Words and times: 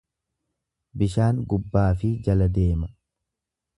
Bishaan 1.01 1.43
gubbaa 1.53 1.85
fi 2.05 2.11
jala 2.29 2.49
deema. 2.57 2.91